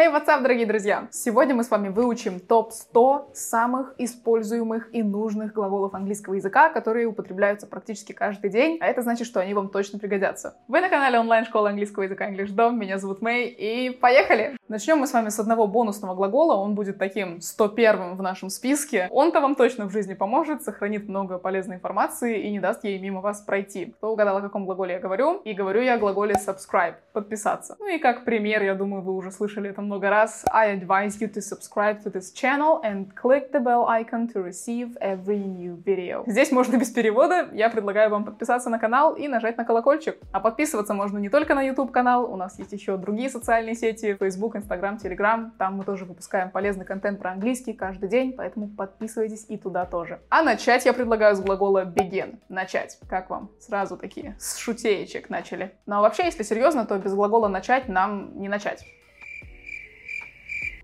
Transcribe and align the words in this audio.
Hey, 0.00 0.10
what's 0.10 0.26
up, 0.28 0.40
дорогие 0.40 0.64
друзья! 0.64 1.08
Сегодня 1.10 1.54
мы 1.54 1.62
с 1.62 1.70
вами 1.70 1.90
выучим 1.90 2.40
топ-100 2.40 3.34
самых 3.34 3.94
используемых 3.98 4.88
и 4.94 5.02
нужных 5.02 5.52
глаголов 5.52 5.92
английского 5.92 6.32
языка, 6.32 6.70
которые 6.70 7.06
употребляются 7.06 7.66
практически 7.66 8.12
каждый 8.12 8.48
день, 8.48 8.78
а 8.80 8.86
это 8.86 9.02
значит, 9.02 9.26
что 9.26 9.40
они 9.40 9.52
вам 9.52 9.68
точно 9.68 9.98
пригодятся. 9.98 10.56
Вы 10.68 10.80
на 10.80 10.88
канале 10.88 11.18
онлайн-школы 11.18 11.68
английского 11.68 12.04
языка 12.04 12.30
English 12.30 12.54
Dom, 12.54 12.76
меня 12.76 12.96
зовут 12.96 13.20
Мэй, 13.20 13.48
и 13.48 13.90
поехали! 13.90 14.56
Начнем 14.68 14.96
мы 14.96 15.06
с 15.06 15.12
вами 15.12 15.28
с 15.28 15.38
одного 15.38 15.66
бонусного 15.66 16.14
глагола, 16.14 16.54
он 16.54 16.74
будет 16.74 16.96
таким 16.96 17.42
101 17.42 18.14
в 18.16 18.22
нашем 18.22 18.48
списке. 18.48 19.06
Он-то 19.10 19.42
вам 19.42 19.54
точно 19.54 19.84
в 19.84 19.90
жизни 19.90 20.14
поможет, 20.14 20.62
сохранит 20.62 21.10
много 21.10 21.36
полезной 21.36 21.76
информации 21.76 22.40
и 22.40 22.50
не 22.50 22.60
даст 22.60 22.84
ей 22.84 22.98
мимо 22.98 23.20
вас 23.20 23.42
пройти. 23.42 23.92
Кто 23.98 24.12
угадал, 24.12 24.38
о 24.38 24.40
каком 24.40 24.64
глаголе 24.64 24.94
я 24.94 24.98
говорю? 24.98 25.42
И 25.44 25.52
говорю 25.52 25.82
я 25.82 25.96
о 25.96 25.98
глаголе 25.98 26.36
subscribe, 26.36 26.94
подписаться. 27.12 27.76
Ну 27.78 27.86
и 27.86 27.98
как 27.98 28.24
пример, 28.24 28.62
я 28.62 28.74
думаю, 28.74 29.02
вы 29.02 29.12
уже 29.12 29.30
слышали 29.30 29.68
это 29.68 29.82
много 29.90 30.08
раз, 30.08 30.44
I 30.52 30.78
advise 30.78 31.18
you 31.18 31.28
to 31.32 31.40
subscribe 31.40 32.00
to 32.04 32.12
this 32.12 32.32
channel 32.32 32.80
and 32.84 33.12
click 33.20 33.50
the 33.50 33.58
bell 33.58 33.86
icon 33.88 34.32
to 34.32 34.40
receive 34.40 34.96
every 35.00 35.44
new 35.44 35.82
video. 35.84 36.22
Здесь 36.28 36.52
можно 36.52 36.76
без 36.76 36.90
перевода, 36.90 37.48
я 37.52 37.68
предлагаю 37.68 38.08
вам 38.08 38.24
подписаться 38.24 38.70
на 38.70 38.78
канал 38.78 39.14
и 39.14 39.26
нажать 39.26 39.56
на 39.56 39.64
колокольчик. 39.64 40.16
А 40.30 40.38
подписываться 40.38 40.94
можно 40.94 41.18
не 41.18 41.28
только 41.28 41.56
на 41.56 41.62
YouTube 41.62 41.90
канал, 41.90 42.32
у 42.32 42.36
нас 42.36 42.56
есть 42.60 42.70
еще 42.70 42.96
другие 42.98 43.28
социальные 43.28 43.74
сети, 43.74 44.14
Facebook, 44.14 44.54
Instagram, 44.54 44.98
Telegram, 45.02 45.50
там 45.58 45.78
мы 45.78 45.84
тоже 45.84 46.04
выпускаем 46.04 46.50
полезный 46.50 46.84
контент 46.84 47.18
про 47.18 47.32
английский 47.32 47.72
каждый 47.72 48.08
день, 48.08 48.32
поэтому 48.36 48.68
подписывайтесь 48.68 49.46
и 49.48 49.58
туда 49.58 49.86
тоже. 49.86 50.20
А 50.28 50.42
начать 50.42 50.86
я 50.86 50.92
предлагаю 50.92 51.34
с 51.34 51.40
глагола 51.40 51.84
begin, 51.84 52.38
начать. 52.48 52.96
Как 53.08 53.28
вам? 53.28 53.50
Сразу 53.58 53.96
такие, 53.96 54.36
с 54.38 54.56
шутеечек 54.56 55.30
начали. 55.30 55.72
Ну 55.86 55.96
а 55.96 56.00
вообще, 56.00 56.26
если 56.26 56.44
серьезно, 56.44 56.86
то 56.86 56.96
без 56.96 57.12
глагола 57.12 57.48
начать 57.48 57.88
нам 57.88 58.38
не 58.38 58.48
начать. 58.48 58.84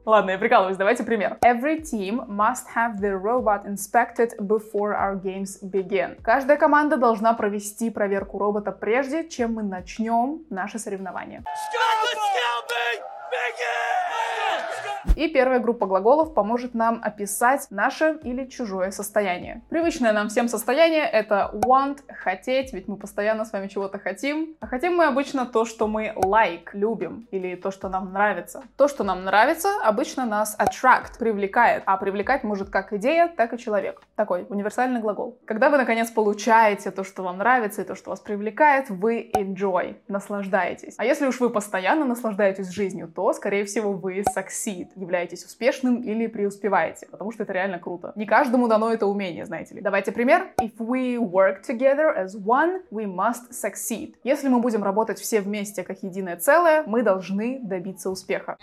Ладно, 0.06 0.30
я 0.30 0.38
прикалываюсь, 0.38 0.76
давайте 0.76 1.02
пример. 1.02 1.36
Every 1.44 1.82
team 1.82 2.24
must 2.28 2.66
have 2.76 3.00
their 3.00 3.18
robot 3.20 3.66
inspected 3.66 4.36
before 4.38 4.94
our 4.94 5.20
games 5.20 5.58
begin. 5.60 6.16
Каждая 6.22 6.56
команда 6.56 6.96
должна 6.96 7.34
провести 7.34 7.90
проверку 7.90 8.38
робота 8.38 8.70
прежде, 8.70 9.28
чем 9.28 9.54
мы 9.54 9.64
начнем 9.64 10.44
наше 10.48 10.78
соревнование. 10.78 11.42
И 15.14 15.28
первая 15.28 15.60
группа 15.60 15.86
глаголов 15.86 16.34
поможет 16.34 16.74
нам 16.74 17.00
описать 17.02 17.66
наше 17.70 18.18
или 18.22 18.46
чужое 18.46 18.90
состояние. 18.90 19.62
Привычное 19.70 20.12
нам 20.12 20.28
всем 20.28 20.48
состояние— 20.48 21.04
это 21.12 21.50
want, 21.52 21.98
хотеть, 22.08 22.72
ведь 22.72 22.88
мы 22.88 22.96
постоянно 22.96 23.44
с 23.44 23.52
вами 23.52 23.68
чего-то 23.68 23.98
хотим. 23.98 24.56
А 24.60 24.66
хотим 24.66 24.96
мы 24.96 25.04
обычно 25.04 25.46
то, 25.46 25.64
что 25.64 25.86
мы 25.86 26.12
like, 26.16 26.68
любим, 26.72 27.26
или 27.30 27.54
то, 27.54 27.70
что 27.70 27.88
нам 27.88 28.12
нравится. 28.12 28.62
То, 28.76 28.88
что 28.88 29.04
нам 29.04 29.24
нравится, 29.24 29.68
обычно 29.84 30.26
нас 30.26 30.56
attract, 30.58 31.18
привлекает. 31.18 31.82
А 31.86 31.96
привлекать 31.96 32.44
может 32.44 32.70
как 32.70 32.92
идея, 32.92 33.28
так 33.28 33.52
и 33.52 33.58
человек. 33.58 34.02
Такой 34.16 34.46
универсальный 34.48 35.00
глагол. 35.00 35.38
Когда 35.44 35.70
вы, 35.70 35.78
наконец, 35.78 36.10
получаете 36.10 36.90
то, 36.90 37.04
что 37.04 37.22
вам 37.22 37.38
нравится, 37.38 37.82
и 37.82 37.84
то, 37.84 37.94
что 37.94 38.10
вас 38.10 38.20
привлекает, 38.20 38.90
вы 38.90 39.30
enjoy, 39.34 39.96
наслаждаетесь. 40.08 40.94
А 40.98 41.04
если 41.04 41.26
уж 41.26 41.40
вы 41.40 41.50
постоянно 41.50 42.04
наслаждаетесь 42.04 42.70
жизнью, 42.70 43.12
то, 43.14 43.32
скорее 43.32 43.64
всего, 43.64 43.92
вы 43.92 44.20
succeed, 44.20 44.88
являетесь 44.96 45.44
успешным 45.44 46.02
или 46.02 46.26
преуспеваете, 46.26 47.06
потому 47.10 47.32
что 47.32 47.44
это 47.44 47.52
реально 47.52 47.78
круто. 47.78 48.12
Не 48.16 48.26
каждому 48.26 48.68
дано 48.68 48.92
это 48.92 49.06
умение, 49.06 49.44
знаете 49.46 49.74
ли. 49.74 49.80
Давайте 49.80 50.12
пример. 50.12 50.48
If 50.60 50.76
we 50.78 51.16
work 51.18 51.62
together 51.62 52.16
as 52.16 52.34
one, 52.34 52.82
we 52.90 53.04
must 53.06 53.50
succeed. 53.50 54.14
Если 54.24 54.48
мы 54.48 54.60
будем 54.60 54.82
работать 54.82 55.18
все 55.18 55.40
вместе 55.40 55.82
как 55.84 56.02
единое 56.02 56.36
целое, 56.36 56.82
мы 56.86 57.02
должны 57.02 57.60
добиться 57.62 58.10
успеха. 58.10 58.56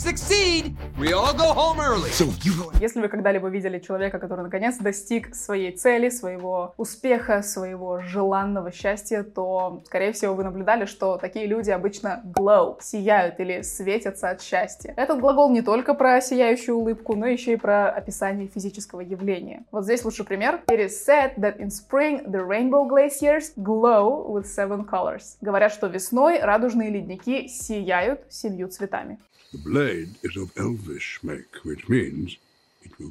Succeed. 0.00 0.76
So 0.98 2.26
you 2.44 2.70
Если 2.80 3.00
вы 3.00 3.08
когда-либо 3.08 3.48
видели 3.48 3.78
человека, 3.78 4.18
который 4.18 4.42
наконец 4.42 4.78
достиг 4.78 5.34
своей 5.34 5.72
цели, 5.72 6.08
своего 6.10 6.74
успеха, 6.76 7.42
своего 7.42 8.00
желанного 8.00 8.72
счастья, 8.72 9.22
то, 9.22 9.82
скорее 9.86 10.12
всего, 10.12 10.34
вы 10.34 10.44
наблюдали, 10.44 10.84
что 10.84 11.16
такие 11.16 11.46
люди 11.46 11.70
обычно 11.70 12.22
glow, 12.24 12.78
сияют 12.80 13.40
или 13.40 13.62
светятся 13.62 14.30
от 14.30 14.42
счастья. 14.42 14.94
Этот 14.96 15.20
глагол 15.20 15.50
не 15.50 15.62
только 15.62 15.79
про 15.94 16.20
сияющую 16.20 16.76
улыбку, 16.76 17.16
но 17.16 17.26
еще 17.26 17.54
и 17.54 17.56
про 17.56 17.88
описание 17.88 18.48
физического 18.48 19.00
явления. 19.00 19.64
Вот 19.70 19.84
здесь 19.84 20.04
лучший 20.04 20.24
пример. 20.24 20.60
It 20.68 20.78
is 20.78 20.92
said 21.06 21.34
that 21.36 21.58
in 21.58 21.70
spring 21.70 22.24
the 22.30 22.46
rainbow 22.46 22.86
glaciers 22.88 23.52
glow 23.56 24.26
with 24.26 24.46
seven 24.46 24.84
colors. 24.84 25.36
Говорят, 25.40 25.72
что 25.72 25.86
весной 25.86 26.40
радужные 26.40 26.90
ледники 26.90 27.48
сияют 27.48 28.20
семью 28.28 28.68
цветами. 28.68 29.18
The 29.52 29.58
blade 29.64 30.14
is 30.22 30.36
of 30.36 30.50
elvish 30.56 31.18
make, 31.22 31.64
which 31.64 31.88
means 31.88 32.38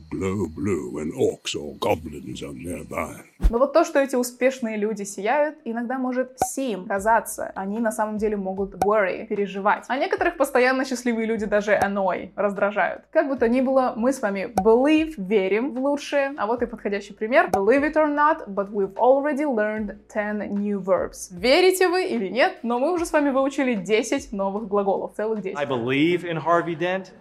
glow 0.09 0.47
blue 0.47 0.91
when 0.91 1.11
orcs 1.13 1.55
or 1.55 1.77
goblins 1.79 2.41
are 2.41 2.53
nearby. 2.53 3.23
Но 3.49 3.57
вот 3.57 3.73
то, 3.73 3.83
что 3.83 3.99
эти 3.99 4.15
успешные 4.15 4.77
люди 4.77 5.03
сияют, 5.03 5.57
иногда 5.63 5.97
может 5.97 6.37
seem, 6.55 6.87
казаться. 6.87 7.51
Они 7.55 7.79
на 7.79 7.91
самом 7.91 8.17
деле 8.17 8.37
могут 8.37 8.75
worry, 8.83 9.25
переживать. 9.25 9.85
А 9.87 9.97
некоторых 9.97 10.37
постоянно 10.37 10.85
счастливые 10.85 11.25
люди 11.25 11.45
даже 11.45 11.73
annoy, 11.73 12.31
раздражают. 12.35 13.03
Как 13.11 13.27
бы 13.27 13.35
то 13.35 13.47
ни 13.47 13.61
было, 13.61 13.93
мы 13.95 14.13
с 14.13 14.21
вами 14.21 14.53
believe, 14.55 15.13
верим 15.17 15.73
в 15.73 15.79
лучшее. 15.79 16.33
А 16.37 16.45
вот 16.45 16.61
и 16.61 16.65
подходящий 16.65 17.13
пример. 17.13 17.49
Believe 17.49 17.83
it 17.83 17.93
or 17.93 18.07
not, 18.07 18.47
but 18.47 18.69
we've 18.71 18.95
already 18.95 19.45
learned 19.45 19.97
10 20.13 20.51
new 20.51 20.79
verbs. 20.79 21.29
Верите 21.31 21.87
вы 21.87 22.05
или 22.05 22.27
нет, 22.27 22.59
но 22.63 22.79
мы 22.79 22.91
уже 22.93 23.05
с 23.05 23.11
вами 23.11 23.29
выучили 23.29 23.73
10 23.75 24.31
новых 24.33 24.67
глаголов, 24.67 25.15
целых 25.15 25.41
10. 25.41 25.57
I 25.57 25.65
believe 25.65 26.23
in 26.23 26.37
Harvey 26.37 26.75
Dent. 26.75 27.11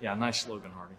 Yeah, 0.00 0.14
nice 0.14 0.40
slogan, 0.40 0.70
Harvey. 0.72 0.96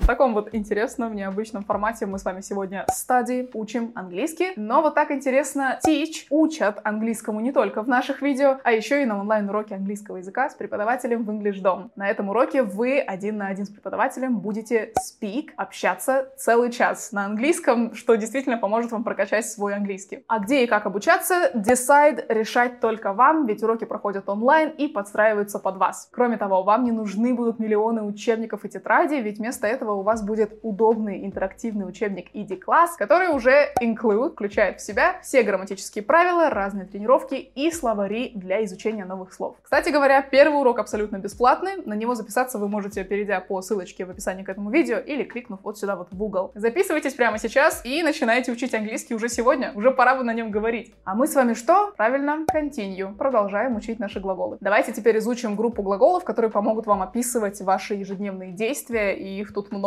В 0.00 0.06
таком 0.06 0.34
вот 0.34 0.54
интересном, 0.54 1.14
необычном 1.14 1.62
формате 1.62 2.06
мы 2.06 2.18
с 2.18 2.24
вами 2.24 2.40
сегодня 2.40 2.84
study, 2.90 3.48
учим 3.52 3.92
английский. 3.94 4.52
Но 4.56 4.82
вот 4.82 4.94
так 4.94 5.10
интересно 5.12 5.78
teach, 5.86 6.26
учат 6.30 6.80
английскому 6.82 7.38
не 7.40 7.52
только 7.52 7.82
в 7.82 7.88
наших 7.88 8.22
видео, 8.22 8.58
а 8.64 8.72
еще 8.72 9.02
и 9.02 9.04
на 9.04 9.20
онлайн-уроке 9.20 9.76
английского 9.76 10.16
языка 10.16 10.48
с 10.48 10.54
преподавателем 10.54 11.24
в 11.24 11.30
English 11.30 11.62
Dom. 11.62 11.90
На 11.94 12.08
этом 12.08 12.30
уроке 12.30 12.62
вы 12.62 12.98
один 12.98 13.36
на 13.36 13.48
один 13.48 13.66
с 13.66 13.68
преподавателем 13.68 14.38
будете 14.38 14.92
speak, 14.98 15.50
общаться 15.56 16.28
целый 16.36 16.72
час 16.72 17.12
на 17.12 17.26
английском, 17.26 17.94
что 17.94 18.16
действительно 18.16 18.56
поможет 18.56 18.90
вам 18.90 19.04
прокачать 19.04 19.46
свой 19.46 19.74
английский. 19.74 20.24
А 20.26 20.38
где 20.40 20.64
и 20.64 20.66
как 20.66 20.86
обучаться, 20.86 21.52
decide 21.54 22.24
решать 22.28 22.80
только 22.80 23.12
вам, 23.12 23.46
ведь 23.46 23.62
уроки 23.62 23.84
проходят 23.84 24.28
онлайн 24.28 24.70
и 24.70 24.88
подстраиваются 24.88 25.58
под 25.58 25.76
вас. 25.76 26.08
Кроме 26.10 26.38
того, 26.38 26.62
вам 26.62 26.84
не 26.84 26.90
нужны 26.90 27.34
будут 27.34 27.60
миллионы 27.60 28.02
учебников 28.02 28.64
и 28.64 28.68
тетрадей, 28.68 29.20
ведь 29.20 29.38
вместо 29.38 29.66
этого 29.66 29.89
у 29.92 30.02
вас 30.02 30.22
будет 30.22 30.58
удобный 30.62 31.24
интерактивный 31.24 31.88
учебник 31.88 32.34
ED 32.34 32.60
Class, 32.60 32.90
который 32.98 33.28
уже 33.28 33.68
include, 33.80 34.32
включает 34.32 34.80
в 34.80 34.84
себя 34.84 35.18
все 35.22 35.42
грамматические 35.42 36.04
правила, 36.04 36.50
разные 36.50 36.86
тренировки 36.86 37.34
и 37.34 37.70
словари 37.70 38.32
для 38.34 38.64
изучения 38.64 39.04
новых 39.04 39.32
слов. 39.32 39.56
Кстати 39.62 39.90
говоря, 39.90 40.22
первый 40.22 40.60
урок 40.60 40.78
абсолютно 40.78 41.18
бесплатный. 41.18 41.82
На 41.84 41.94
него 41.94 42.14
записаться 42.14 42.58
вы 42.58 42.68
можете, 42.68 43.04
перейдя 43.04 43.40
по 43.40 43.60
ссылочке 43.62 44.04
в 44.04 44.10
описании 44.10 44.42
к 44.42 44.48
этому 44.48 44.70
видео 44.70 44.98
или 44.98 45.24
кликнув 45.24 45.60
вот 45.62 45.78
сюда 45.78 45.96
вот 45.96 46.08
в 46.10 46.16
Google. 46.16 46.52
Записывайтесь 46.54 47.14
прямо 47.14 47.38
сейчас 47.38 47.82
и 47.84 48.02
начинайте 48.02 48.52
учить 48.52 48.74
английский 48.74 49.14
уже 49.14 49.28
сегодня. 49.28 49.72
Уже 49.74 49.90
пора 49.90 50.14
бы 50.16 50.24
на 50.24 50.32
нем 50.32 50.50
говорить. 50.50 50.92
А 51.04 51.14
мы 51.14 51.26
с 51.26 51.34
вами 51.34 51.54
что? 51.54 51.92
Правильно, 51.96 52.44
continue. 52.52 53.14
Продолжаем 53.14 53.76
учить 53.76 53.98
наши 53.98 54.20
глаголы. 54.20 54.58
Давайте 54.60 54.92
теперь 54.92 55.18
изучим 55.18 55.56
группу 55.56 55.82
глаголов, 55.82 56.24
которые 56.24 56.50
помогут 56.50 56.86
вам 56.86 57.02
описывать 57.02 57.60
ваши 57.60 57.94
ежедневные 57.94 58.52
действия, 58.52 59.16
и 59.16 59.40
их 59.40 59.52
тут 59.52 59.72
много, 59.72 59.79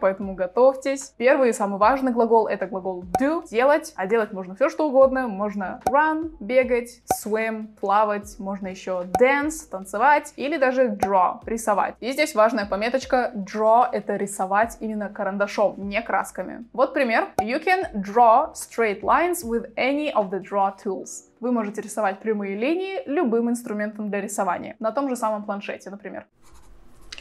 поэтому 0.00 0.34
готовьтесь. 0.34 1.14
Первый 1.16 1.50
и 1.50 1.52
самый 1.52 1.78
важный 1.78 2.12
глагол— 2.12 2.46
это 2.48 2.66
глагол 2.66 3.04
do, 3.20 3.46
делать, 3.48 3.92
а 3.96 4.06
делать 4.06 4.32
можно 4.32 4.54
все 4.54 4.68
что 4.68 4.88
угодно. 4.88 5.28
Можно 5.28 5.80
run, 5.86 6.32
бегать, 6.40 7.02
swim, 7.24 7.68
плавать, 7.80 8.38
можно 8.38 8.68
еще 8.68 9.06
dance, 9.20 9.68
танцевать, 9.70 10.32
или 10.36 10.56
даже 10.56 10.88
draw, 10.88 11.38
рисовать. 11.46 11.94
И 12.00 12.12
здесь 12.12 12.34
важная 12.34 12.66
пометочка 12.66 13.32
draw— 13.34 13.86
это 13.92 14.16
рисовать 14.16 14.76
именно 14.80 15.08
карандашом, 15.08 15.74
не 15.88 16.00
красками. 16.02 16.64
Вот 16.72 16.94
пример. 16.94 17.28
You 17.38 17.62
can 17.64 17.92
draw 17.94 18.52
straight 18.54 19.02
lines 19.02 19.44
with 19.44 19.74
any 19.76 20.12
of 20.14 20.30
the 20.30 20.40
draw 20.40 20.72
tools. 20.84 21.30
Вы 21.40 21.52
можете 21.52 21.80
рисовать 21.80 22.20
прямые 22.20 22.56
линии 22.56 23.02
любым 23.06 23.48
инструментом 23.50 24.10
для 24.10 24.20
рисования. 24.20 24.76
На 24.78 24.92
том 24.92 25.08
же 25.08 25.16
самом 25.16 25.44
планшете, 25.44 25.90
например. 25.90 26.26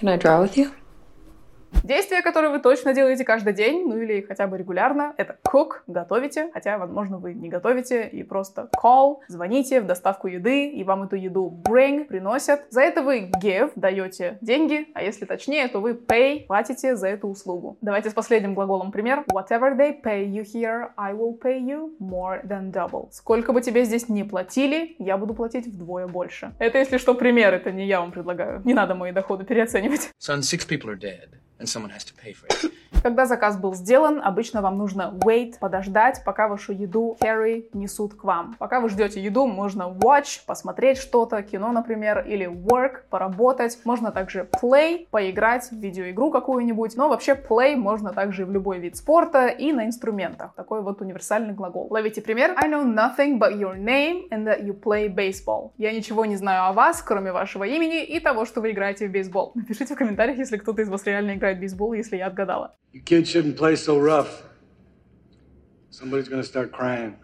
Can 0.02 0.10
I 0.10 0.18
draw 0.18 0.42
with 0.42 0.56
you? 0.56 0.70
Действия, 1.84 2.22
которые 2.22 2.52
вы 2.52 2.60
точно 2.60 2.94
делаете 2.94 3.24
каждый 3.24 3.54
день, 3.54 3.88
ну 3.88 3.98
или 3.98 4.22
хотя 4.22 4.48
бы 4.48 4.58
регулярно, 4.58 5.14
это 5.18 5.38
cook, 5.44 5.82
готовите, 5.88 6.50
хотя, 6.54 6.78
возможно, 6.78 7.18
вы 7.18 7.34
не 7.34 7.50
готовите, 7.50 8.08
и 8.08 8.24
просто 8.24 8.70
call, 8.84 9.20
звоните 9.28 9.82
в 9.82 9.88
доставку 9.88 10.28
еды, 10.28 10.70
и 10.70 10.84
вам 10.84 11.04
эту 11.04 11.16
еду 11.16 11.52
bring, 11.64 12.06
приносят. 12.06 12.62
За 12.70 12.82
это 12.82 13.02
вы 13.02 13.32
give, 13.42 13.72
даете 13.76 14.38
деньги, 14.42 14.88
а 14.94 15.04
если 15.04 15.26
точнее, 15.26 15.68
то 15.68 15.80
вы 15.80 15.94
pay, 15.94 16.46
платите 16.46 16.96
за 16.96 17.08
эту 17.08 17.28
услугу. 17.28 17.78
Давайте 17.82 18.10
с 18.10 18.14
последним 18.14 18.54
глаголом 18.54 18.92
пример. 18.92 19.24
Whatever 19.32 19.76
they 19.78 20.00
pay 20.02 20.26
you 20.26 20.44
here, 20.44 20.90
I 20.96 21.14
will 21.14 21.40
pay 21.40 21.60
you 21.60 21.98
more 22.00 22.46
than 22.46 22.72
double. 22.72 23.10
Сколько 23.12 23.54
бы 23.54 23.62
тебе 23.62 23.84
здесь 23.84 24.10
не 24.10 24.24
платили, 24.24 24.96
я 25.00 25.18
буду 25.18 25.34
платить 25.34 25.68
вдвое 25.68 26.08
больше. 26.08 26.54
Это, 26.60 26.78
если 26.78 26.98
что, 26.98 27.16
пример, 27.16 27.54
это 27.54 27.72
не 27.72 27.88
я 27.88 28.02
вам 28.02 28.12
предлагаю. 28.12 28.62
Не 28.66 28.74
надо 28.74 28.96
мои 28.96 29.12
доходы 29.12 29.44
переоценивать. 29.44 30.12
Son, 30.20 30.40
six 30.40 30.68
people 30.68 30.90
are 30.90 31.00
dead, 31.00 31.30
and 31.60 31.68
someone 31.68 31.92
has 31.92 32.04
to 32.04 32.14
pay 32.14 32.34
for 32.34 32.48
it. 32.48 32.72
Когда 33.04 33.26
заказ 33.26 33.56
был 33.56 33.76
сделан, 33.76 34.22
обычно 34.22 34.62
вам 34.62 34.78
нужно 34.78 35.14
wait, 35.24 35.58
подождать, 35.60 36.22
пока 36.26 36.50
вашу 36.50 36.74
еду 36.74 37.18
carry 37.22 37.66
несут 37.74 38.14
к 38.16 38.26
вам. 38.26 38.56
Пока 38.60 38.82
вы 38.82 38.90
ждете 38.90 39.22
еду, 39.22 39.48
можно 39.48 39.84
watch, 39.84 40.42
посмотреть 40.46 40.98
что-то, 40.98 41.42
кино, 41.42 41.72
например, 41.72 42.26
или 42.28 42.48
work, 42.48 43.04
поработать. 43.10 43.80
Можно 43.86 44.12
также 44.12 44.50
play, 44.62 45.08
поиграть 45.12 45.72
в 45.72 45.78
видеоигру 45.78 46.30
какую-нибудь. 46.30 46.98
Но 46.98 47.08
вообще 47.08 47.34
play 47.34 47.78
можно 47.78 48.12
также 48.12 48.46
в 48.46 48.52
любой 48.52 48.80
вид 48.80 48.98
спорта 48.98 49.48
и 49.48 49.72
на 49.72 49.86
инструментах. 49.86 50.54
Такой 50.56 50.82
вот 50.82 51.02
универсальный 51.02 51.54
глагол. 51.54 51.88
Ловите 51.90 52.22
пример. 52.22 52.54
I 52.58 52.70
know 52.70 52.84
nothing 52.84 53.40
but 53.40 53.58
your 53.58 53.78
name 53.78 54.28
and 54.30 54.46
that 54.46 54.66
you 54.66 54.78
play 54.78 55.08
baseball. 55.08 55.72
Я 55.78 55.94
ничего 55.94 56.26
не 56.26 56.36
знаю 56.36 56.66
о 56.66 56.74
вас, 56.74 57.02
кроме 57.02 57.32
вашего 57.32 57.64
имени 57.64 58.04
и 58.04 58.20
того, 58.20 58.44
что 58.46 58.60
вы 58.60 58.72
играете 58.72 59.08
в 59.08 59.12
бейсбол. 59.12 59.54
Напишите 59.56 59.96
в 59.96 59.98
комментариях, 59.98 60.38
если 60.38 60.58
кто-то 60.58 60.82
из 60.82 60.90
вас 60.90 61.06
реально 61.06 61.36
играет 61.36 61.49
в 61.56 61.60
бейсбол, 61.60 61.94
если 61.94 62.18
я 62.18 62.28
отгадала. 62.28 62.76
You 62.94 63.04
kids 63.04 63.26
shouldn't 63.26 63.58
play 63.58 63.76
so 63.76 64.00
rough. 64.00 64.44
Somebody's 65.92 66.30
gonna 66.30 66.44
start 66.44 66.72
crying. 66.72 67.16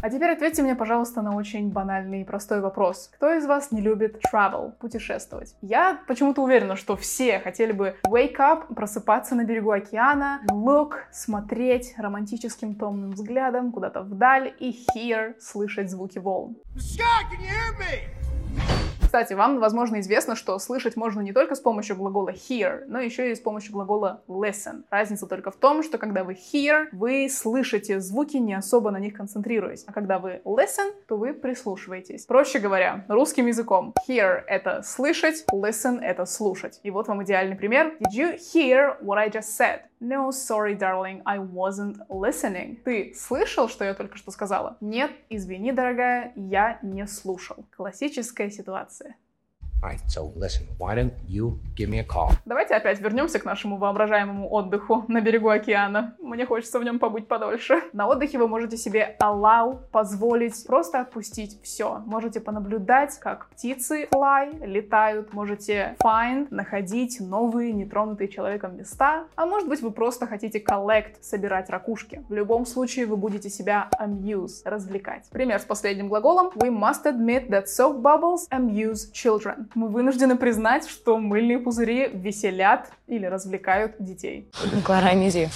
А 0.00 0.10
теперь 0.10 0.30
ответьте 0.30 0.62
мне, 0.62 0.76
пожалуйста, 0.76 1.22
на 1.22 1.34
очень 1.34 1.70
банальный 1.70 2.20
и 2.20 2.24
простой 2.24 2.60
вопрос. 2.60 3.10
Кто 3.12 3.34
из 3.34 3.46
вас 3.46 3.72
не 3.72 3.80
любит 3.80 4.20
travel, 4.32 4.72
путешествовать? 4.78 5.56
Я 5.60 6.00
почему-то 6.06 6.42
уверена, 6.42 6.76
что 6.76 6.96
все 6.96 7.40
хотели 7.40 7.72
бы 7.72 7.96
wake 8.06 8.36
up, 8.36 8.72
просыпаться 8.74 9.34
на 9.34 9.44
берегу 9.44 9.72
океана, 9.72 10.42
look, 10.50 10.92
смотреть 11.10 11.94
романтическим 11.98 12.76
томным 12.76 13.12
взглядом 13.12 13.72
куда-то 13.72 14.02
вдаль 14.02 14.54
и 14.60 14.70
hear, 14.70 15.34
слышать 15.40 15.90
звуки 15.90 16.18
волн. 16.18 16.56
Scott, 16.76 17.26
can 17.32 17.40
you 17.40 17.48
hear 17.48 17.78
me? 17.78 18.27
Кстати, 19.08 19.32
вам, 19.32 19.58
возможно, 19.58 20.00
известно, 20.00 20.36
что 20.36 20.58
слышать 20.58 20.94
можно 20.94 21.22
не 21.22 21.32
только 21.32 21.54
с 21.54 21.60
помощью 21.60 21.96
глагола 21.96 22.28
hear, 22.28 22.84
но 22.88 23.00
еще 23.00 23.32
и 23.32 23.34
с 23.34 23.40
помощью 23.40 23.72
глагола 23.72 24.22
listen. 24.28 24.82
Разница 24.90 25.26
только 25.26 25.50
в 25.50 25.56
том, 25.56 25.82
что 25.82 25.96
когда 25.96 26.24
вы 26.24 26.34
hear, 26.34 26.88
вы 26.92 27.30
слышите 27.30 28.00
звуки, 28.00 28.36
не 28.36 28.52
особо 28.52 28.90
на 28.90 28.98
них 28.98 29.14
концентрируясь. 29.14 29.84
А 29.86 29.94
когда 29.94 30.18
вы 30.18 30.42
listen, 30.44 30.92
то 31.06 31.16
вы 31.16 31.32
прислушиваетесь. 31.32 32.26
Проще 32.26 32.58
говоря, 32.58 33.06
русским 33.08 33.46
языком 33.46 33.94
hear— 34.06 34.42
это 34.46 34.82
слышать, 34.82 35.42
listen— 35.54 36.00
это 36.02 36.26
слушать. 36.26 36.78
И 36.82 36.90
вот 36.90 37.08
вам 37.08 37.24
идеальный 37.24 37.56
пример. 37.56 37.96
Did 38.00 38.12
you 38.12 38.36
hear 38.36 38.98
what 39.00 39.16
I 39.16 39.30
just 39.30 39.58
said? 39.58 39.88
No, 40.00 40.30
sorry, 40.30 40.76
darling, 40.76 41.22
I 41.24 41.38
wasn't 41.38 41.96
listening. 42.08 42.78
Ты 42.84 43.14
слышал, 43.16 43.68
что 43.68 43.84
я 43.84 43.94
только 43.94 44.16
что 44.16 44.30
сказала? 44.30 44.76
Нет, 44.80 45.10
извини, 45.28 45.72
дорогая, 45.72 46.32
я 46.36 46.78
не 46.82 47.04
слушал. 47.08 47.64
Классическая 47.76 48.48
ситуация. 48.48 49.07
Давайте 52.44 52.74
опять 52.74 53.00
вернемся 53.00 53.38
к 53.38 53.44
нашему 53.44 53.76
воображаемому 53.76 54.52
отдыху 54.52 55.04
на 55.06 55.20
берегу 55.20 55.50
океана. 55.50 56.16
Мне 56.18 56.46
хочется 56.46 56.80
в 56.80 56.84
нем 56.84 56.98
побыть 56.98 57.28
подольше. 57.28 57.82
На 57.92 58.08
отдыхе 58.08 58.38
вы 58.38 58.48
можете 58.48 58.76
себе 58.76 59.16
allow, 59.20 59.78
позволить, 59.92 60.66
просто 60.66 61.00
отпустить 61.00 61.62
все. 61.62 62.02
Можете 62.06 62.40
понаблюдать, 62.40 63.18
как 63.20 63.48
птицы 63.50 64.08
fly, 64.12 64.66
летают. 64.66 65.32
Можете 65.32 65.94
find, 66.02 66.48
находить 66.50 67.20
новые, 67.20 67.72
нетронутые 67.72 68.28
человеком 68.28 68.76
места. 68.76 69.26
А 69.36 69.46
может 69.46 69.68
быть, 69.68 69.80
вы 69.80 69.92
просто 69.92 70.26
хотите 70.26 70.58
collect, 70.58 71.22
собирать 71.22 71.70
ракушки. 71.70 72.24
В 72.28 72.34
любом 72.34 72.66
случае, 72.66 73.06
вы 73.06 73.16
будете 73.16 73.48
себя 73.48 73.88
amuse, 74.00 74.62
развлекать. 74.64 75.28
Пример 75.30 75.60
с 75.60 75.64
последним 75.64 76.08
глаголом. 76.08 76.48
We 76.56 76.68
must 76.68 77.04
admit 77.04 77.48
that 77.50 77.66
soap 77.66 78.02
bubbles 78.02 78.48
amuse 78.50 79.12
children. 79.12 79.67
Мы 79.74 79.88
вынуждены 79.88 80.36
признать, 80.36 80.88
что 80.88 81.18
мыльные 81.18 81.58
пузыри 81.58 82.08
веселят 82.08 82.90
или 83.06 83.26
развлекают 83.26 83.96
детей. 83.98 84.50
I'm 84.86 85.26
easy. 85.26 85.48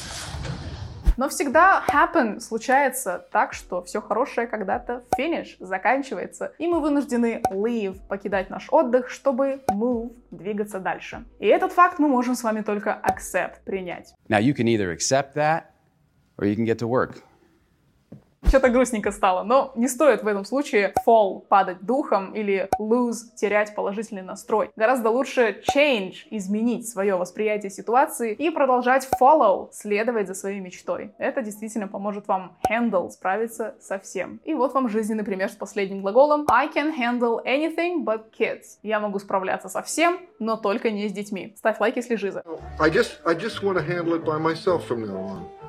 Но 1.18 1.28
всегда 1.28 1.84
happen 1.88 2.40
случается 2.40 3.26
так, 3.32 3.52
что 3.52 3.82
все 3.82 4.00
хорошее 4.00 4.46
когда-то 4.46 5.04
finish, 5.18 5.56
заканчивается, 5.60 6.52
и 6.58 6.66
мы 6.66 6.80
вынуждены 6.80 7.42
leave, 7.50 7.98
покидать 8.08 8.48
наш 8.48 8.68
отдых, 8.70 9.10
чтобы 9.10 9.60
move, 9.70 10.12
двигаться 10.30 10.80
дальше. 10.80 11.24
И 11.38 11.46
этот 11.46 11.72
факт 11.72 11.98
мы 11.98 12.08
можем 12.08 12.34
с 12.34 12.42
вами 12.42 12.62
только 12.62 12.98
accept, 13.04 13.62
принять. 13.64 14.14
Now, 14.28 14.40
you 14.40 14.54
can 14.54 14.66
either 14.66 14.90
accept 14.90 15.34
that 15.34 15.64
or 16.38 16.46
you 16.46 16.56
can 16.56 16.64
get 16.64 16.78
to 16.78 16.88
work. 16.88 17.22
Что-то 18.46 18.68
грустненько 18.68 19.12
стало, 19.12 19.44
но 19.44 19.72
не 19.76 19.88
стоит 19.88 20.22
в 20.22 20.26
этом 20.26 20.44
случае 20.44 20.92
fall, 21.06 21.40
падать 21.48 21.80
духом 21.80 22.34
или 22.34 22.68
lose, 22.78 23.34
терять 23.34 23.74
положительный 23.74 24.22
настрой. 24.22 24.70
Гораздо 24.76 25.10
лучше 25.10 25.62
change, 25.74 26.26
изменить 26.30 26.88
свое 26.88 27.16
восприятие 27.16 27.70
ситуации 27.70 28.32
и 28.34 28.50
продолжать 28.50 29.08
follow, 29.20 29.68
следовать 29.72 30.26
за 30.26 30.34
своей 30.34 30.60
мечтой. 30.60 31.12
Это 31.18 31.40
действительно 31.42 31.88
поможет 31.88 32.28
вам 32.28 32.58
handle, 32.68 33.08
справиться 33.10 33.74
со 33.80 33.98
всем. 33.98 34.40
И 34.44 34.54
вот 34.54 34.74
вам 34.74 34.88
жизненный 34.88 35.24
пример 35.24 35.48
с 35.48 35.56
последним 35.56 36.02
глаголом 36.02 36.46
I 36.50 36.68
can 36.68 36.94
handle 36.94 37.42
anything 37.46 38.04
but 38.04 38.24
kids. 38.38 38.78
Я 38.82 39.00
могу 39.00 39.18
справляться 39.18 39.68
со 39.68 39.82
всем, 39.82 40.18
но 40.38 40.56
только 40.56 40.90
не 40.90 41.08
с 41.08 41.12
детьми. 41.12 41.54
Ставь 41.56 41.80
лайк, 41.80 41.96
если 41.96 42.16
жиза. 42.16 42.42
I 42.78 42.90
just 42.90 43.20
I 43.24 43.34
just 43.34 43.62
want 43.62 43.78
to 43.78 43.86
handle 43.86 44.14
it 44.14 44.24
by 44.24 44.38
myself 44.38 44.86
from 44.86 45.06
now 45.06 45.16
on. 45.16 45.61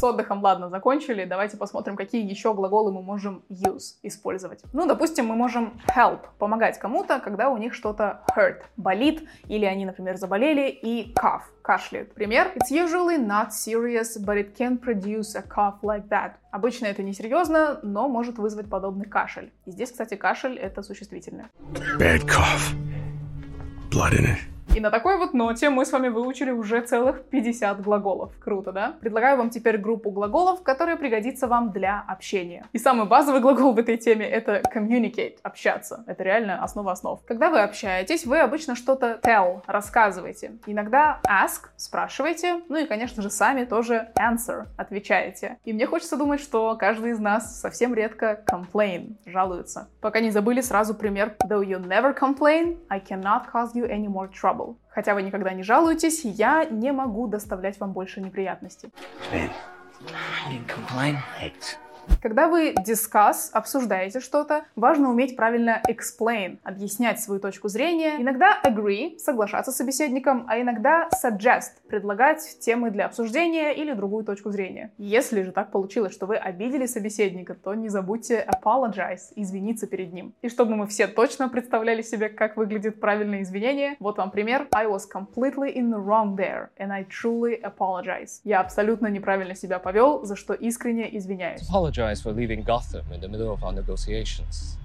С 0.00 0.02
отдыхом, 0.02 0.42
ладно, 0.42 0.70
закончили. 0.70 1.26
Давайте 1.26 1.58
посмотрим, 1.58 1.94
какие 1.94 2.26
еще 2.26 2.54
глаголы 2.54 2.90
мы 2.90 3.02
можем 3.02 3.42
use, 3.50 3.96
использовать. 4.02 4.62
Ну, 4.72 4.86
допустим, 4.86 5.26
мы 5.26 5.36
можем 5.36 5.78
help, 5.94 6.20
помогать 6.38 6.78
кому-то, 6.78 7.20
когда 7.20 7.50
у 7.50 7.58
них 7.58 7.74
что-то 7.74 8.22
hurt, 8.34 8.62
болит, 8.78 9.28
или 9.46 9.66
они, 9.66 9.84
например, 9.84 10.16
заболели, 10.16 10.70
и 10.70 11.12
cough, 11.12 11.42
кашляют. 11.60 12.14
Пример. 12.14 12.50
It's 12.56 12.70
usually 12.70 13.18
not 13.18 13.50
serious, 13.50 14.16
but 14.18 14.38
it 14.38 14.56
can 14.56 14.78
produce 14.78 15.34
a 15.34 15.42
cough 15.42 15.82
like 15.82 16.08
that. 16.08 16.30
Обычно 16.50 16.86
это 16.86 17.02
не 17.02 17.12
серьезно, 17.12 17.78
но 17.82 18.08
может 18.08 18.38
вызвать 18.38 18.70
подобный 18.70 19.04
кашель. 19.04 19.52
И 19.66 19.70
здесь, 19.70 19.90
кстати, 19.90 20.14
кашель— 20.14 20.56
это 20.58 20.82
существительное. 20.82 21.50
Bad 21.98 22.24
cough. 22.24 22.74
Blood 23.90 24.12
in 24.12 24.24
it. 24.24 24.38
И 24.72 24.78
на 24.78 24.90
такой 24.90 25.16
вот 25.16 25.34
ноте 25.34 25.68
мы 25.68 25.84
с 25.84 25.90
вами 25.90 26.08
выучили 26.08 26.52
уже 26.52 26.80
целых 26.80 27.24
50 27.24 27.82
глаголов. 27.82 28.32
Круто, 28.38 28.70
да? 28.70 28.94
Предлагаю 29.00 29.36
вам 29.36 29.50
теперь 29.50 29.78
группу 29.78 30.10
глаголов, 30.10 30.62
которая 30.62 30.96
пригодится 30.96 31.48
вам 31.48 31.72
для 31.72 32.04
общения. 32.06 32.64
И 32.72 32.78
самый 32.78 33.06
базовый 33.06 33.40
глагол 33.40 33.72
в 33.72 33.78
этой 33.78 33.96
теме— 33.96 34.26
это 34.30 34.62
communicate, 34.72 35.38
общаться. 35.42 36.04
Это 36.06 36.22
реально 36.22 36.62
основа 36.62 36.92
основ. 36.92 37.20
Когда 37.26 37.50
вы 37.50 37.60
общаетесь, 37.60 38.24
вы 38.24 38.38
обычно 38.38 38.76
что-то 38.76 39.18
tell, 39.22 39.62
рассказываете. 39.66 40.52
Иногда 40.66 41.20
ask, 41.28 41.68
спрашиваете, 41.76 42.60
ну 42.68 42.76
и, 42.76 42.86
конечно 42.86 43.22
же, 43.22 43.30
сами 43.30 43.64
тоже 43.64 44.08
answer, 44.16 44.66
отвечаете. 44.76 45.58
И 45.64 45.72
мне 45.72 45.86
хочется 45.86 46.16
думать, 46.16 46.40
что 46.40 46.76
каждый 46.76 47.10
из 47.10 47.18
нас 47.18 47.60
совсем 47.60 47.92
редко 47.92 48.40
complain, 48.46 49.16
жалуется. 49.26 49.88
Пока 50.00 50.20
не 50.20 50.30
забыли 50.30 50.60
сразу 50.60 50.94
пример 50.94 51.34
Though 51.48 51.62
you 51.62 51.80
never 51.80 52.14
complain, 52.14 52.78
I 52.88 53.00
cannot 53.00 53.50
cause 53.52 53.74
you 53.74 53.86
any 53.86 54.06
more 54.06 54.30
trouble. 54.30 54.59
Хотя 54.88 55.14
вы 55.14 55.22
никогда 55.22 55.52
не 55.52 55.62
жалуетесь, 55.62 56.24
я 56.24 56.64
не 56.64 56.92
могу 56.92 57.26
доставлять 57.26 57.78
вам 57.80 57.92
больше 57.92 58.20
неприятностей. 58.20 58.90
I 59.32 60.52
didn't 60.52 60.66
complain. 60.66 61.18
Когда 62.22 62.48
вы 62.48 62.74
discuss, 62.74 63.50
обсуждаете 63.52 64.20
что-то, 64.20 64.64
важно 64.76 65.10
уметь 65.10 65.36
правильно 65.36 65.80
explain, 65.88 66.58
объяснять 66.62 67.20
свою 67.20 67.40
точку 67.40 67.68
зрения. 67.68 68.16
Иногда 68.18 68.58
agree, 68.62 69.18
соглашаться 69.18 69.72
с 69.72 69.76
собеседником, 69.76 70.44
а 70.48 70.60
иногда 70.60 71.08
suggest, 71.22 71.80
предлагать 71.88 72.58
темы 72.60 72.90
для 72.90 73.06
обсуждения 73.06 73.72
или 73.72 73.92
другую 73.92 74.24
точку 74.24 74.50
зрения. 74.50 74.92
Если 74.98 75.42
же 75.42 75.52
так 75.52 75.70
получилось, 75.70 76.12
что 76.12 76.26
вы 76.26 76.36
обидели 76.36 76.86
собеседника, 76.86 77.54
то 77.54 77.74
не 77.74 77.88
забудьте 77.88 78.46
apologize, 78.46 79.32
извиниться 79.34 79.86
перед 79.86 80.12
ним. 80.12 80.34
И 80.42 80.48
чтобы 80.48 80.76
мы 80.76 80.86
все 80.86 81.06
точно 81.06 81.48
представляли 81.48 82.02
себе, 82.02 82.28
как 82.28 82.56
выглядит 82.56 83.00
правильное 83.00 83.42
извинение, 83.42 83.96
вот 83.98 84.18
вам 84.18 84.30
пример. 84.30 84.68
I 84.72 84.86
was 84.86 85.02
completely 85.10 85.74
in 85.74 85.90
the 85.90 85.98
wrong 85.98 86.36
there, 86.36 86.68
and 86.78 86.92
I 86.92 87.04
truly 87.04 87.60
apologize. 87.62 88.40
Я 88.44 88.60
абсолютно 88.60 89.06
неправильно 89.06 89.54
себя 89.54 89.78
повел, 89.78 90.24
за 90.24 90.36
что 90.36 90.54
искренне 90.54 91.16
извиняюсь. 91.16 91.68
For 91.92 92.32
leaving 92.32 92.64
Gotham 92.64 93.04
in 93.12 93.20
the 93.20 93.28
middle 93.28 93.52
of 93.52 93.62
our 93.62 93.72
negotiations. 93.72 94.76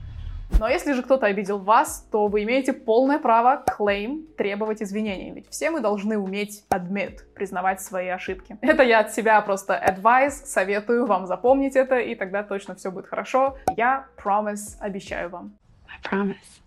Но 0.59 0.69
если 0.69 0.93
же 0.93 1.01
кто-то 1.01 1.25
обидел 1.25 1.57
вас, 1.57 2.07
то 2.11 2.27
вы 2.27 2.43
имеете 2.43 2.71
полное 2.71 3.19
право 3.19 3.63
claim 3.67 4.25
требовать 4.37 4.81
извинений. 4.81 5.31
Ведь 5.31 5.49
все 5.49 5.71
мы 5.71 5.81
должны 5.81 6.17
уметь 6.17 6.63
admit, 6.69 7.19
признавать 7.33 7.81
свои 7.81 8.07
ошибки. 8.07 8.57
Это 8.61 8.83
я 8.83 8.99
от 8.99 9.13
себя 9.13 9.41
просто 9.41 9.73
advice, 9.73 10.45
советую 10.45 11.07
вам 11.07 11.25
запомнить 11.25 11.75
это, 11.75 11.99
и 11.99 12.15
тогда 12.15 12.43
точно 12.43 12.75
все 12.75 12.91
будет 12.91 13.07
хорошо. 13.07 13.57
Я 13.75 14.05
promise, 14.23 14.77
обещаю 14.79 15.29
вам. 15.29 15.53
I 15.87 16.09
promise. 16.09 16.64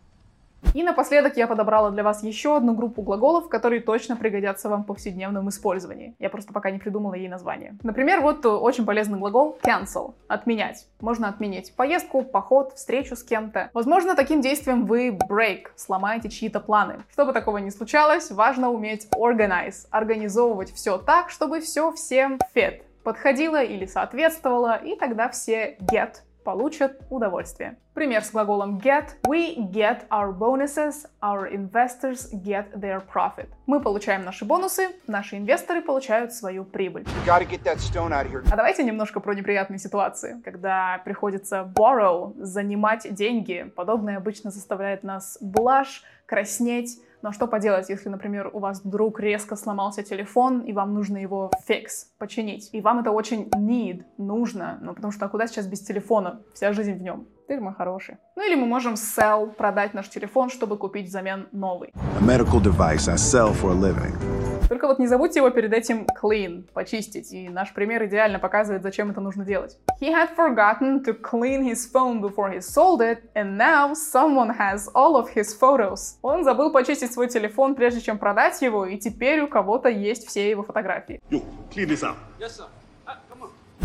И 0.75 0.83
напоследок 0.83 1.37
я 1.37 1.47
подобрала 1.47 1.91
для 1.91 2.03
вас 2.03 2.23
еще 2.23 2.57
одну 2.57 2.75
группу 2.75 3.03
глаголов, 3.03 3.49
которые 3.49 3.81
точно 3.81 4.17
пригодятся 4.17 4.69
вам 4.69 4.85
в 4.85 4.87
повседневном 4.87 5.49
использовании. 5.49 6.15
Я 6.19 6.31
просто 6.31 6.53
пока 6.53 6.71
не 6.71 6.79
придумала 6.79 7.15
ей 7.15 7.29
название. 7.29 7.77
Например, 7.83 8.21
вот 8.21 8.45
очень 8.45 8.85
полезный 8.85 9.19
глагол 9.19 9.59
cancel— 9.63 10.15
отменять. 10.29 10.87
Можно 11.01 11.29
отменить 11.29 11.75
поездку, 11.75 12.23
поход, 12.23 12.75
встречу 12.75 13.17
с 13.17 13.23
кем-то. 13.23 13.71
Возможно, 13.73 14.15
таким 14.15 14.41
действием 14.41 14.87
вы 14.87 15.09
break, 15.09 15.69
сломаете 15.77 16.29
чьи-то 16.29 16.61
планы. 16.61 16.99
Чтобы 17.13 17.33
такого 17.33 17.59
не 17.59 17.71
случалось, 17.71 18.31
важно 18.31 18.71
уметь 18.71 19.09
organize, 19.17 19.87
организовывать 19.91 20.73
все 20.73 20.99
так, 20.99 21.31
чтобы 21.31 21.61
все 21.61 21.93
всем 21.93 22.39
fit, 22.55 22.83
подходило 23.03 23.63
или 23.63 23.87
соответствовало, 23.87 24.77
и 24.77 24.97
тогда 24.97 25.29
все 25.29 25.77
get 25.81 26.17
получат 26.45 27.01
удовольствие. 27.11 27.79
Пример 27.95 28.23
с 28.25 28.31
глаголом 28.31 28.79
get. 28.79 29.17
We 29.27 29.57
get 29.73 30.09
our 30.11 30.33
bonuses, 30.33 31.07
our 31.21 31.51
investors 31.51 32.31
get 32.33 32.73
their 32.75 33.03
profit. 33.13 33.49
Мы 33.67 33.81
получаем 33.81 34.25
наши 34.25 34.45
бонусы, 34.45 34.89
наши 35.07 35.37
инвесторы 35.37 35.83
получают 35.83 36.33
свою 36.33 36.65
прибыль. 36.65 37.05
А 37.27 38.57
давайте 38.57 38.85
немножко 38.85 39.21
про 39.21 39.35
неприятные 39.35 39.79
ситуации, 39.79 40.41
когда 40.45 41.01
приходится 41.05 41.71
borrow, 41.75 42.35
занимать 42.39 43.13
деньги. 43.13 43.71
Подобное 43.75 44.17
обычно 44.17 44.51
заставляет 44.51 45.03
нас 45.03 45.39
blush, 45.43 46.03
краснеть, 46.27 47.01
но 47.23 47.33
что 47.33 47.47
поделать, 47.47 47.89
если, 47.89 48.09
например, 48.09 48.51
у 48.53 48.59
вас 48.59 48.83
вдруг 48.85 49.21
резко 49.21 49.57
сломался 49.57 50.03
телефон, 50.03 50.61
и 50.61 50.73
вам 50.73 50.95
нужно 50.95 51.19
его 51.19 51.51
fix, 51.69 52.07
починить. 52.19 52.71
И 52.73 52.81
вам 52.81 53.01
это 53.01 53.11
очень 53.11 53.49
need, 53.49 54.05
нужно, 54.19 54.79
ну 54.83 54.95
потому 54.95 55.13
что 55.13 55.29
куда 55.29 55.47
сейчас 55.47 55.67
без 55.67 55.81
телефона? 55.81 56.41
Вся 56.55 56.73
жизнь 56.73 56.95
в 56.95 57.03
нем. 57.03 57.27
Ты 57.49 57.61
мой 57.61 57.75
хороший. 57.75 58.19
Ну 58.37 58.47
или 58.47 58.55
мы 58.55 58.67
можем 58.67 58.95
sell, 58.95 59.51
продать 59.53 59.95
наш 59.95 60.09
телефон, 60.09 60.51
чтобы 60.51 60.77
купить 60.77 61.07
взамен 61.07 61.49
новый. 61.53 61.93
A 62.21 62.23
medical 62.23 62.61
device 62.63 63.09
I 63.09 63.17
sell 63.17 63.53
for 63.55 63.71
a 63.71 63.75
living. 63.75 64.58
Только 64.69 64.87
вот 64.87 64.99
не 64.99 65.07
забудьте 65.07 65.41
его 65.41 65.51
перед 65.51 65.73
этим 65.73 66.07
clean, 66.21 66.69
почистить. 66.73 67.33
И 67.33 67.49
наш 67.49 67.73
пример 67.73 68.05
идеально 68.05 68.39
показывает, 68.39 68.83
зачем 68.83 69.11
это 69.11 69.21
нужно 69.21 69.45
делать. 69.45 69.79
He 70.01 70.13
had 70.13 70.37
forgotten 70.37 71.03
to 71.05 71.19
clean 71.19 71.65
his 71.65 71.91
phone 71.91 72.21
before 72.21 72.53
he 72.53 72.61
sold 72.61 73.01
it, 73.01 73.23
and 73.35 73.57
now 73.57 73.95
someone 73.95 74.51
has 74.59 74.89
all 74.95 75.17
of 75.17 75.35
his 75.35 75.59
photos. 75.59 76.19
Он 76.23 76.45
забыл 76.45 76.71
почистить 76.71 77.13
свой 77.13 77.29
телефон, 77.29 77.75
прежде 77.75 78.01
чем 78.01 78.19
продать 78.19 78.61
его, 78.61 78.85
и 78.87 78.99
теперь 78.99 79.41
у 79.41 79.49
кого-то 79.49 79.89
есть 79.89 80.27
все 80.29 80.51
его 80.51 80.63
фотографии. 80.63 81.21
You, 81.31 81.43
clean 81.75 81.89
this 81.89 82.03
up. 82.03 82.17
Yes, 82.39 82.57
sir. 82.57 82.67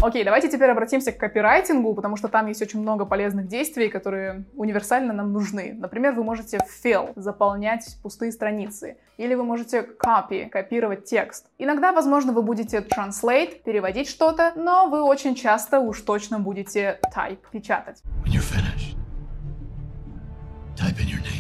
Окей, 0.04 0.26
давайте 0.26 0.50
теперь 0.50 0.70
обратимся 0.70 1.14
к 1.14 1.18
копирайтингу, 1.18 1.94
потому 1.94 2.18
что 2.18 2.28
там 2.28 2.48
есть 2.48 2.62
очень 2.62 2.82
много 2.82 3.06
полезных 3.06 3.48
действий, 3.48 3.88
которые 3.88 4.44
универсально 4.54 5.14
нам 5.14 5.32
нужны. 5.32 5.74
Например, 5.80 6.12
вы 6.12 6.26
можете 6.26 6.58
fill, 6.58 7.14
заполнять 7.16 7.96
пустые 8.04 8.34
страницы. 8.34 8.98
Или 9.16 9.34
вы 9.34 9.46
можете 9.46 9.88
copy, 10.04 10.50
копировать 10.50 11.06
текст. 11.06 11.48
Иногда, 11.58 11.94
возможно, 11.94 12.34
вы 12.34 12.42
будете 12.42 12.80
translate, 12.80 13.64
переводить 13.64 14.10
что-то, 14.10 14.52
но 14.58 14.90
вы 14.90 15.02
очень 15.04 15.36
часто 15.36 15.80
уж 15.80 16.02
точно 16.02 16.38
будете 16.38 17.00
type, 17.16 17.40
печатать. 17.54 18.02
When 18.26 18.34
you're 18.34 18.42
finished, 18.42 18.98
type 20.76 21.00
in 21.00 21.08
your 21.08 21.22
name. 21.24 21.33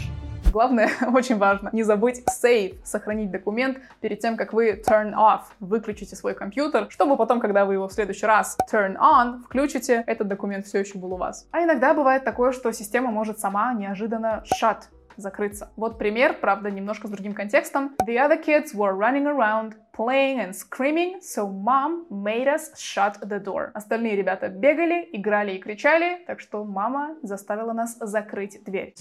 Главное, 0.53 0.91
очень 1.13 1.39
важно, 1.39 1.69
не 1.74 1.81
забыть 1.81 2.24
save, 2.29 2.77
сохранить 2.83 3.31
документ 3.31 3.79
перед 4.01 4.19
тем, 4.19 4.38
как 4.38 4.53
вы 4.53 4.79
turn 4.88 5.15
off, 5.15 5.41
выключите 5.60 6.15
свой 6.15 6.36
компьютер, 6.36 6.86
чтобы 6.91 7.17
потом, 7.17 7.39
когда 7.39 7.65
вы 7.65 7.74
его 7.74 7.88
в 7.88 7.91
следующий 7.91 8.27
раз 8.27 8.55
turn 8.72 8.95
on, 8.95 9.39
включите, 9.45 10.03
этот 10.05 10.27
документ 10.27 10.67
все 10.67 10.77
еще 10.81 11.00
был 11.00 11.13
у 11.13 11.17
вас. 11.17 11.48
А 11.50 11.63
иногда 11.63 11.95
бывает 11.95 12.24
такое, 12.24 12.51
что 12.51 12.72
система 12.72 13.10
может 13.10 13.39
сама 13.39 13.74
неожиданно 13.74 14.43
shut, 14.62 14.83
закрыться. 15.17 15.72
Вот 15.75 15.98
пример, 15.98 16.38
правда, 16.39 16.69
немножко 16.69 17.07
с 17.07 17.10
другим 17.10 17.33
контекстом. 17.33 17.95
The 18.05 18.17
other 18.17 18.39
kids 18.39 18.75
were 18.75 18.95
running 18.95 19.25
around, 19.25 19.74
playing 19.95 20.39
and 20.39 20.55
screaming, 20.55 21.21
so 21.21 21.47
mom 21.47 22.05
made 22.09 22.47
us 22.47 22.71
shut 22.77 23.19
the 23.21 23.39
door. 23.39 23.71
Остальные 23.73 24.15
ребята 24.15 24.50
бегали, 24.50 25.07
играли 25.12 25.53
и 25.53 25.59
кричали, 25.59 26.23
так 26.25 26.39
что 26.39 26.63
мама 26.63 27.15
заставила 27.21 27.73
нас 27.73 27.97
закрыть 28.00 28.63
дверь. 28.63 28.93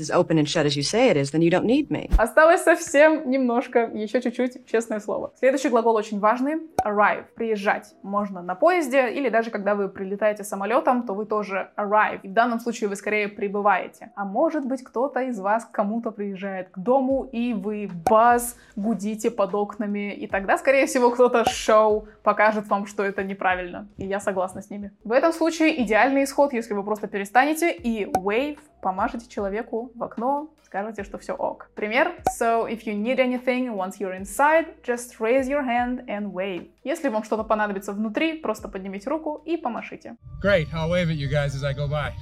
Осталось 2.18 2.62
совсем 2.62 3.30
немножко, 3.30 3.90
еще 3.94 4.20
чуть-чуть, 4.20 4.66
честное 4.66 5.00
слово. 5.00 5.32
Следующий 5.38 5.70
глагол 5.70 5.96
очень 5.96 6.20
важный. 6.20 6.56
Arrive. 6.84 7.24
Приезжать. 7.34 7.94
Можно 8.02 8.42
на 8.42 8.54
поезде, 8.54 9.10
или 9.10 9.30
даже 9.30 9.50
когда 9.50 9.74
вы 9.74 9.88
прилетаете 9.88 10.44
самолетом, 10.44 11.04
то 11.04 11.14
вы 11.14 11.24
тоже 11.24 11.70
arrive. 11.76 12.20
И 12.22 12.28
в 12.28 12.32
данном 12.32 12.60
случае 12.60 12.88
вы 12.88 12.96
скорее 12.96 13.28
прибываете. 13.28 14.12
А 14.14 14.24
может 14.24 14.66
быть, 14.66 14.82
кто-то 14.82 15.20
из 15.20 15.40
вас 15.40 15.66
кому-то 15.70 16.10
приезжает 16.10 16.68
к 16.70 16.78
дому, 16.78 17.28
и 17.32 17.54
вы 17.54 17.88
баз, 18.08 18.56
гудите 18.76 19.30
под 19.30 19.54
окнами, 19.54 20.12
и 20.12 20.26
тогда, 20.26 20.58
скорее 20.58 20.81
всего, 20.86 21.10
кто-то 21.10 21.44
шоу 21.48 22.08
покажет 22.22 22.68
вам, 22.68 22.86
что 22.86 23.02
это 23.04 23.24
неправильно. 23.24 23.88
И 23.96 24.06
я 24.06 24.20
согласна 24.20 24.62
с 24.62 24.70
ними. 24.70 24.92
В 25.04 25.12
этом 25.12 25.32
случае 25.32 25.82
идеальный 25.82 26.24
исход, 26.24 26.52
если 26.52 26.74
вы 26.74 26.82
просто 26.82 27.08
перестанете 27.08 27.72
и 27.72 28.04
wave, 28.04 28.58
помашете 28.80 29.28
человеку 29.28 29.90
в 29.94 30.02
окно, 30.02 30.50
скажете, 30.64 31.04
что 31.04 31.18
все 31.18 31.34
ок. 31.34 31.70
Пример. 31.74 32.12
So, 32.40 32.66
if 32.66 32.84
you 32.84 32.94
need 32.94 33.18
anything 33.18 33.74
once 33.74 33.98
you're 34.00 34.16
inside, 34.16 34.66
just 34.82 35.20
raise 35.20 35.46
your 35.46 35.62
hand 35.62 36.06
and 36.06 36.32
wave. 36.32 36.70
Если 36.82 37.08
вам 37.08 37.24
что-то 37.24 37.44
понадобится 37.44 37.92
внутри, 37.92 38.38
просто 38.40 38.68
поднимите 38.68 39.10
руку 39.10 39.42
и 39.44 39.56
помашите. 39.56 40.16
Great. 40.42 40.68
I'll 40.72 40.90
wave 40.90 41.08
at 41.08 41.16
you 41.16 41.28
guys 41.30 41.54
as 41.54 41.62
I 41.62 41.74
go 41.74 41.86
by. 41.88 42.12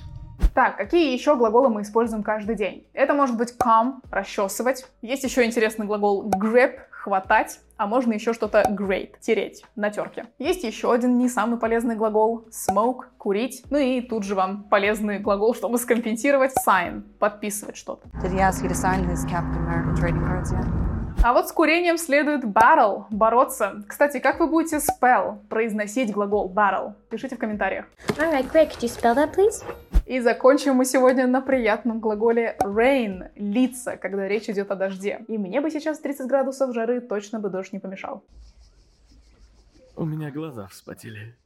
Так, 0.55 0.77
какие 0.77 1.13
еще 1.13 1.37
глаголы 1.37 1.69
мы 1.69 1.83
используем 1.83 2.23
каждый 2.23 2.57
день? 2.57 2.87
Это 2.93 3.15
может 3.15 3.37
быть 3.37 3.55
come, 3.57 4.01
расчесывать. 4.11 4.85
Есть 5.01 5.23
еще 5.23 5.45
интересный 5.45 5.87
глагол 5.87 6.29
grip, 6.29 6.81
хватать, 7.01 7.61
а 7.77 7.87
можно 7.87 8.13
еще 8.13 8.35
что-то 8.35 8.63
grate, 8.69 9.15
тереть 9.21 9.65
на 9.75 9.91
терке. 9.91 10.27
Есть 10.39 10.65
еще 10.65 10.93
один 10.93 11.17
не 11.17 11.29
самый 11.29 11.59
полезный 11.59 11.97
глагол 11.97 12.47
smoke, 12.51 13.05
курить. 13.17 13.63
Ну 13.71 13.79
и 13.79 14.03
тут 14.03 14.25
же 14.25 14.35
вам 14.35 14.65
полезный 14.65 15.19
глагол, 15.19 15.55
чтобы 15.55 15.79
скомпенсировать 15.79 16.53
sign, 16.67 17.03
подписывать 17.19 17.77
что-то. 17.77 18.07
Did 18.23 18.33
he 18.33 18.39
ask 18.39 18.63
you 18.63 18.69
to 18.69 18.75
sign 18.75 19.09
his 19.09 19.25
Captain 19.25 19.65
America 19.67 19.95
trading 19.95 20.27
cards 20.27 20.53
yet? 20.53 20.67
А 21.23 21.33
вот 21.33 21.49
с 21.49 21.53
курением 21.53 21.99
следует 21.99 22.45
battle, 22.45 23.05
бороться. 23.11 23.83
Кстати, 23.89 24.21
как 24.21 24.41
вы 24.41 24.47
будете 24.47 24.77
spell, 24.77 25.39
произносить 25.49 26.13
глагол 26.13 26.53
battle? 26.55 26.95
Пишите 27.11 27.37
в 27.37 27.39
комментариях. 27.39 27.87
Alright, 28.17 28.51
great. 28.53 28.71
Could 28.71 28.83
you 28.83 28.89
spell 28.89 29.15
that, 29.15 29.35
please? 29.35 29.63
И 30.11 30.19
закончим 30.19 30.75
мы 30.75 30.87
сегодня 30.87 31.29
на 31.29 31.41
приятном 31.41 32.01
глаголе 32.01 32.57
rain, 32.65 33.31
литься, 33.37 33.97
когда 33.97 34.27
речь 34.27 34.51
идет 34.51 34.73
о 34.73 34.75
дожде. 34.75 35.25
И 35.29 35.39
мне 35.39 35.61
бы 35.61 35.71
сейчас 35.71 36.01
30 36.01 36.27
градусов 36.27 36.75
жары 36.75 37.01
точно 37.01 37.39
бы 37.39 37.49
дождь 37.49 37.73
не 37.73 37.79
помешал. 37.79 38.25
У 39.95 40.05
меня 40.05 40.33
глаза 40.33 40.67
вспотели. 40.67 41.37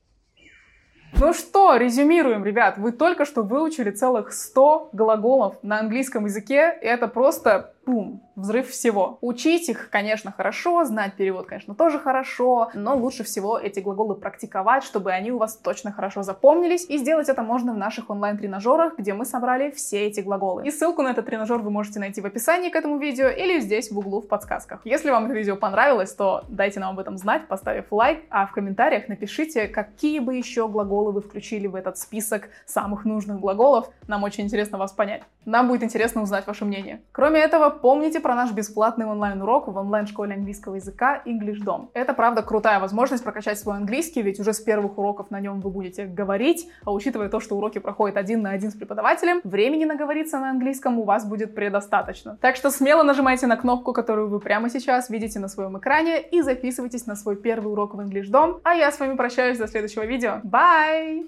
Ну 1.21 1.35
что, 1.35 1.76
резюмируем, 1.76 2.42
ребят. 2.42 2.78
Вы 2.78 2.92
только 2.92 3.26
что 3.26 3.42
выучили 3.42 3.90
целых 3.90 4.33
100 4.33 4.88
глаголов 4.94 5.62
на 5.62 5.80
английском 5.80 6.25
языке. 6.25 6.78
И 6.80 6.87
это 6.87 7.06
просто 7.06 7.73
бум, 7.86 8.22
взрыв 8.36 8.68
всего. 8.68 9.18
Учить 9.20 9.68
их, 9.68 9.90
конечно, 9.90 10.32
хорошо, 10.32 10.84
знать 10.84 11.14
перевод, 11.14 11.46
конечно, 11.46 11.74
тоже 11.74 11.98
хорошо, 11.98 12.70
но 12.74 12.96
лучше 12.96 13.24
всего 13.24 13.58
эти 13.58 13.80
глаголы 13.80 14.14
практиковать, 14.14 14.84
чтобы 14.84 15.12
они 15.12 15.32
у 15.32 15.38
вас 15.38 15.56
точно 15.56 15.92
хорошо 15.92 16.22
запомнились. 16.22 16.86
И 16.88 16.98
сделать 16.98 17.28
это 17.28 17.42
можно 17.42 17.72
в 17.72 17.76
наших 17.76 18.10
онлайн-тренажерах, 18.10 18.98
где 18.98 19.14
мы 19.14 19.24
собрали 19.24 19.70
все 19.70 20.06
эти 20.06 20.20
глаголы. 20.20 20.66
И 20.66 20.70
ссылку 20.70 21.02
на 21.02 21.08
этот 21.08 21.26
тренажер 21.26 21.58
вы 21.58 21.70
можете 21.70 22.00
найти 22.00 22.20
в 22.20 22.26
описании 22.26 22.70
к 22.70 22.76
этому 22.76 22.98
видео 22.98 23.28
или 23.28 23.60
здесь 23.60 23.90
в 23.90 23.98
углу 23.98 24.20
в 24.20 24.28
подсказках. 24.28 24.80
Если 24.84 25.10
вам 25.10 25.26
это 25.26 25.34
видео 25.34 25.56
понравилось, 25.56 26.12
то 26.14 26.44
дайте 26.48 26.80
нам 26.80 26.90
об 26.90 26.98
этом 26.98 27.18
знать, 27.18 27.46
поставив 27.48 27.86
лайк, 27.90 28.24
а 28.30 28.46
в 28.46 28.52
комментариях 28.52 29.08
напишите, 29.08 29.68
какие 29.68 30.18
бы 30.18 30.34
еще 30.36 30.68
глаголы 30.68 31.12
вы 31.12 31.20
включили 31.20 31.66
в 31.66 31.74
этот 31.74 31.98
список 31.98 32.48
самых 32.66 33.04
нужных 33.04 33.40
глаголов. 33.40 33.90
Нам 34.08 34.22
очень 34.22 34.44
интересно 34.44 34.78
вас 34.78 34.92
понять. 34.92 35.22
Нам 35.44 35.68
будет 35.68 35.82
интересно 35.82 36.22
узнать 36.22 36.46
ваше 36.46 36.64
мнение. 36.64 37.02
Кроме 37.12 37.40
этого, 37.40 37.73
помните 37.80 38.20
про 38.20 38.34
наш 38.34 38.52
бесплатный 38.52 39.06
онлайн-урок 39.06 39.68
в 39.68 39.76
онлайн-школе 39.76 40.34
английского 40.34 40.76
языка 40.76 41.22
EnglishDom. 41.26 41.88
Это, 41.94 42.14
правда, 42.14 42.42
крутая 42.42 42.80
возможность 42.80 43.24
прокачать 43.24 43.58
свой 43.58 43.76
английский, 43.76 44.22
ведь 44.22 44.40
уже 44.40 44.52
с 44.52 44.60
первых 44.60 44.98
уроков 44.98 45.30
на 45.30 45.40
нем 45.40 45.60
вы 45.60 45.70
будете 45.70 46.06
говорить, 46.06 46.68
а 46.84 46.92
учитывая 46.92 47.28
то, 47.28 47.40
что 47.40 47.56
уроки 47.56 47.78
проходят 47.78 48.16
один 48.16 48.42
на 48.42 48.50
один 48.50 48.70
с 48.70 48.74
преподавателем, 48.74 49.40
времени 49.44 49.84
наговориться 49.84 50.38
на 50.38 50.50
английском 50.50 50.98
у 50.98 51.04
вас 51.04 51.26
будет 51.26 51.54
предостаточно. 51.54 52.38
Так 52.40 52.56
что 52.56 52.70
смело 52.70 53.02
нажимайте 53.02 53.46
на 53.46 53.56
кнопку, 53.56 53.92
которую 53.92 54.28
вы 54.28 54.40
прямо 54.40 54.70
сейчас 54.70 55.10
видите 55.10 55.38
на 55.38 55.48
своем 55.48 55.78
экране, 55.78 56.20
и 56.20 56.42
записывайтесь 56.42 57.06
на 57.06 57.16
свой 57.16 57.36
первый 57.36 57.72
урок 57.72 57.94
в 57.94 58.00
EnglishDom. 58.00 58.60
А 58.64 58.74
я 58.74 58.90
с 58.90 59.00
вами 59.00 59.16
прощаюсь 59.16 59.58
до 59.58 59.66
следующего 59.66 60.04
видео. 60.04 60.40
Bye! 60.44 61.24